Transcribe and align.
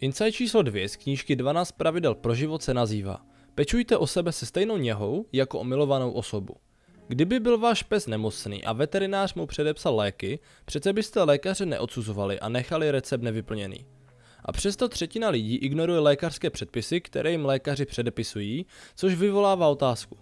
Insight 0.00 0.34
číslo 0.34 0.62
2 0.62 0.88
z 0.88 0.96
knížky 0.96 1.36
12 1.36 1.72
pravidel 1.72 2.14
pro 2.14 2.34
život 2.34 2.62
se 2.62 2.74
nazývá 2.74 3.20
Pečujte 3.54 3.96
o 3.96 4.06
sebe 4.06 4.32
se 4.32 4.46
stejnou 4.46 4.76
něhou 4.76 5.26
jako 5.32 5.58
o 5.58 5.64
milovanou 5.64 6.10
osobu. 6.10 6.56
Kdyby 7.08 7.40
byl 7.40 7.58
váš 7.58 7.82
pes 7.82 8.06
nemocný 8.06 8.64
a 8.64 8.72
veterinář 8.72 9.34
mu 9.34 9.46
předepsal 9.46 9.96
léky, 9.96 10.38
přece 10.64 10.92
byste 10.92 11.22
lékaře 11.22 11.66
neodsuzovali 11.66 12.40
a 12.40 12.48
nechali 12.48 12.90
recept 12.90 13.22
nevyplněný. 13.22 13.86
A 14.44 14.52
přesto 14.52 14.88
třetina 14.88 15.28
lidí 15.28 15.56
ignoruje 15.56 15.98
lékařské 15.98 16.50
předpisy, 16.50 17.00
které 17.00 17.30
jim 17.30 17.44
lékaři 17.44 17.86
předepisují, 17.86 18.66
což 18.94 19.14
vyvolává 19.14 19.68
otázku. 19.68 20.16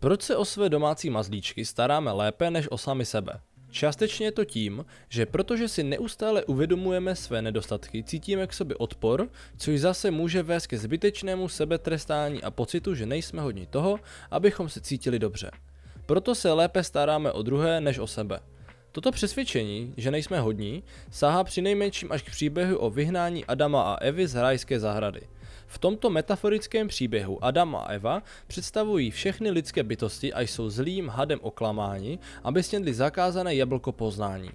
Proč 0.00 0.22
se 0.22 0.36
o 0.36 0.44
své 0.44 0.68
domácí 0.68 1.10
mazlíčky 1.10 1.64
staráme 1.64 2.12
lépe 2.12 2.50
než 2.50 2.68
o 2.70 2.78
sami 2.78 3.04
sebe? 3.04 3.40
Částečně 3.72 4.26
je 4.26 4.32
to 4.32 4.44
tím, 4.44 4.84
že 5.08 5.26
protože 5.26 5.68
si 5.68 5.82
neustále 5.82 6.44
uvědomujeme 6.44 7.16
své 7.16 7.42
nedostatky, 7.42 8.04
cítíme 8.04 8.46
k 8.46 8.52
sobě 8.52 8.76
odpor, 8.76 9.28
což 9.56 9.80
zase 9.80 10.10
může 10.10 10.42
vést 10.42 10.66
ke 10.66 10.78
zbytečnému 10.78 11.48
sebetrestání 11.48 12.42
a 12.42 12.50
pocitu, 12.50 12.94
že 12.94 13.06
nejsme 13.06 13.42
hodni 13.42 13.66
toho, 13.66 14.00
abychom 14.30 14.68
se 14.68 14.80
cítili 14.80 15.18
dobře. 15.18 15.50
Proto 16.06 16.34
se 16.34 16.52
lépe 16.52 16.84
staráme 16.84 17.32
o 17.32 17.42
druhé 17.42 17.80
než 17.80 17.98
o 17.98 18.06
sebe. 18.06 18.40
Toto 18.92 19.10
přesvědčení, 19.10 19.94
že 19.96 20.10
nejsme 20.10 20.40
hodní, 20.40 20.82
sáhá 21.10 21.44
přinejmenším 21.44 22.12
až 22.12 22.22
k 22.22 22.30
příběhu 22.30 22.76
o 22.76 22.90
vyhnání 22.90 23.44
Adama 23.44 23.82
a 23.82 23.94
Evy 23.96 24.26
z 24.26 24.34
rajské 24.34 24.80
zahrady. 24.80 25.20
V 25.66 25.78
tomto 25.78 26.10
metaforickém 26.10 26.88
příběhu 26.88 27.44
Adam 27.44 27.76
a 27.76 27.84
Eva 27.84 28.22
představují 28.46 29.10
všechny 29.10 29.50
lidské 29.50 29.82
bytosti 29.82 30.32
a 30.32 30.40
jsou 30.40 30.70
zlým 30.70 31.08
hadem 31.08 31.38
oklamáni, 31.42 32.18
aby 32.44 32.62
snědli 32.62 32.94
zakázané 32.94 33.54
jablko 33.54 33.92
poznání. 33.92 34.50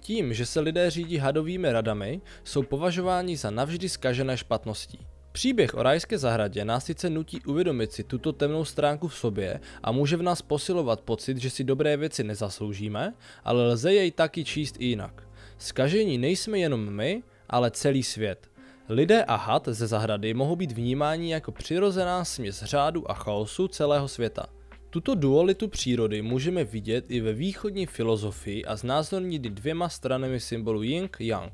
Tím, 0.00 0.34
že 0.34 0.46
se 0.46 0.60
lidé 0.60 0.90
řídí 0.90 1.16
hadovými 1.16 1.72
radami, 1.72 2.20
jsou 2.44 2.62
považováni 2.62 3.36
za 3.36 3.50
navždy 3.50 3.88
skažené 3.88 4.36
špatností. 4.36 4.98
Příběh 5.32 5.74
o 5.74 5.82
rajské 5.82 6.18
zahradě 6.18 6.64
nás 6.64 6.84
sice 6.84 7.10
nutí 7.10 7.40
uvědomit 7.40 7.92
si 7.92 8.04
tuto 8.04 8.32
temnou 8.32 8.64
stránku 8.64 9.08
v 9.08 9.14
sobě 9.14 9.60
a 9.82 9.92
může 9.92 10.16
v 10.16 10.22
nás 10.22 10.42
posilovat 10.42 11.00
pocit, 11.00 11.38
že 11.38 11.50
si 11.50 11.64
dobré 11.64 11.96
věci 11.96 12.24
nezasloužíme, 12.24 13.14
ale 13.44 13.68
lze 13.68 13.92
jej 13.92 14.10
taky 14.10 14.44
číst 14.44 14.76
i 14.78 14.84
jinak. 14.84 15.28
Skažení 15.58 16.18
nejsme 16.18 16.58
jenom 16.58 16.90
my, 16.90 17.22
ale 17.48 17.70
celý 17.70 18.02
svět. 18.02 18.50
Lidé 18.88 19.24
a 19.24 19.36
had 19.36 19.68
ze 19.68 19.86
zahrady 19.86 20.34
mohou 20.34 20.56
být 20.56 20.72
vnímáni 20.72 21.32
jako 21.32 21.52
přirozená 21.52 22.24
směs 22.24 22.62
řádu 22.62 23.10
a 23.10 23.14
chaosu 23.14 23.68
celého 23.68 24.08
světa. 24.08 24.46
Tuto 24.90 25.14
dualitu 25.14 25.68
přírody 25.68 26.22
můžeme 26.22 26.64
vidět 26.64 27.04
i 27.08 27.20
ve 27.20 27.32
východní 27.32 27.86
filozofii 27.86 28.64
a 28.64 28.76
znázornit 28.76 29.42
dvěma 29.42 29.88
stranami 29.88 30.40
symbolu 30.40 30.82
Yin-Yang. 30.82 31.52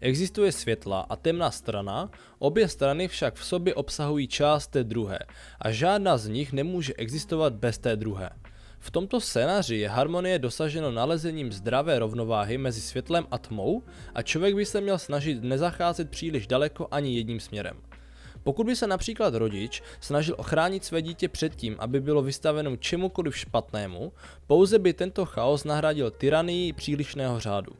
Existuje 0.00 0.52
světla 0.52 1.00
a 1.00 1.16
temná 1.16 1.50
strana, 1.50 2.10
obě 2.38 2.68
strany 2.68 3.08
však 3.08 3.34
v 3.34 3.44
sobě 3.44 3.74
obsahují 3.74 4.28
část 4.28 4.66
té 4.66 4.84
druhé 4.84 5.18
a 5.60 5.70
žádná 5.70 6.18
z 6.18 6.28
nich 6.28 6.52
nemůže 6.52 6.94
existovat 6.94 7.52
bez 7.52 7.78
té 7.78 7.96
druhé. 7.96 8.30
V 8.78 8.90
tomto 8.90 9.20
scénáři 9.20 9.76
je 9.76 9.88
harmonie 9.88 10.38
dosaženo 10.38 10.90
nalezením 10.90 11.52
zdravé 11.52 11.98
rovnováhy 11.98 12.58
mezi 12.58 12.80
světlem 12.80 13.26
a 13.30 13.38
tmou 13.38 13.82
a 14.14 14.22
člověk 14.22 14.54
by 14.54 14.66
se 14.66 14.80
měl 14.80 14.98
snažit 14.98 15.42
nezacházet 15.42 16.10
příliš 16.10 16.46
daleko 16.46 16.88
ani 16.90 17.16
jedním 17.16 17.40
směrem. 17.40 17.76
Pokud 18.42 18.66
by 18.66 18.76
se 18.76 18.86
například 18.86 19.34
rodič 19.34 19.82
snažil 20.00 20.34
ochránit 20.38 20.84
své 20.84 21.02
dítě 21.02 21.28
před 21.28 21.56
tím, 21.56 21.76
aby 21.78 22.00
bylo 22.00 22.22
vystaveno 22.22 22.76
čemukoliv 22.76 23.36
špatnému, 23.36 24.12
pouze 24.46 24.78
by 24.78 24.92
tento 24.92 25.24
chaos 25.24 25.64
nahradil 25.64 26.10
tyranii 26.10 26.72
přílišného 26.72 27.40
řádu. 27.40 27.72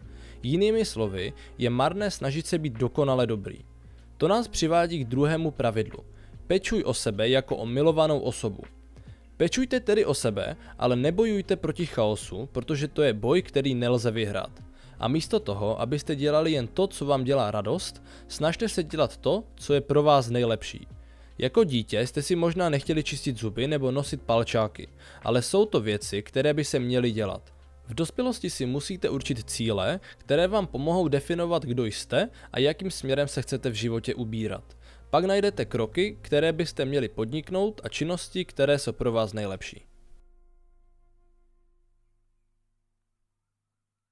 Jinými 0.45 0.85
slovy, 0.85 1.33
je 1.59 1.71
marné 1.71 2.11
snažit 2.11 2.47
se 2.47 2.59
být 2.59 2.73
dokonale 2.73 3.27
dobrý. 3.27 3.59
To 4.17 4.29
nás 4.29 4.49
přivádí 4.49 5.05
k 5.05 5.09
druhému 5.09 5.51
pravidlu. 5.51 6.05
Pečuj 6.47 6.83
o 6.87 6.95
sebe 6.95 7.29
jako 7.29 7.57
o 7.57 7.67
milovanou 7.67 8.19
osobu. 8.19 8.63
Pečujte 9.37 9.81
tedy 9.81 10.05
o 10.05 10.15
sebe, 10.15 10.57
ale 10.79 10.97
nebojujte 10.97 11.57
proti 11.57 11.87
chaosu, 11.87 12.49
protože 12.53 12.89
to 12.89 13.03
je 13.03 13.13
boj, 13.13 13.43
který 13.43 13.75
nelze 13.75 14.11
vyhrát. 14.11 14.51
A 14.99 15.09
místo 15.09 15.41
toho, 15.41 15.81
abyste 15.81 16.17
dělali 16.17 16.53
jen 16.53 16.67
to, 16.67 16.87
co 16.87 17.07
vám 17.07 17.25
dělá 17.25 17.51
radost, 17.51 18.03
snažte 18.29 18.69
se 18.69 18.83
dělat 18.83 19.17
to, 19.17 19.45
co 19.57 19.75
je 19.75 19.81
pro 19.81 20.03
vás 20.03 20.31
nejlepší. 20.31 20.87
Jako 21.39 21.65
dítě 21.65 22.07
jste 22.07 22.23
si 22.23 22.37
možná 22.37 22.69
nechtěli 22.69 23.03
čistit 23.03 23.39
zuby 23.39 23.67
nebo 23.67 23.91
nosit 23.91 24.23
palčáky, 24.23 24.89
ale 25.23 25.43
jsou 25.43 25.67
to 25.67 25.81
věci, 25.81 26.23
které 26.23 26.55
by 26.55 26.65
se 26.65 26.79
měly 26.79 27.11
dělat. 27.11 27.54
V 27.89 27.95
dospělosti 27.95 28.51
si 28.51 28.67
musíte 28.67 29.09
určit 29.09 29.51
cíle, 29.51 30.01
které 30.19 30.49
vám 30.49 30.67
pomohou 30.67 31.09
definovat, 31.09 31.63
kdo 31.63 31.85
jste 31.85 32.29
a 32.53 32.59
jakým 32.59 32.91
směrem 32.91 33.29
se 33.29 33.43
chcete 33.43 33.71
v 33.71 33.75
životě 33.75 34.15
ubírat. 34.15 34.77
Pak 35.11 35.25
najdete 35.25 35.65
kroky, 35.65 36.19
které 36.23 36.53
byste 36.53 36.85
měli 36.85 37.09
podniknout 37.09 37.81
a 37.85 37.89
činnosti, 37.89 38.45
které 38.45 38.79
jsou 38.79 38.93
pro 38.93 39.13
vás 39.13 39.33
nejlepší. 39.33 39.83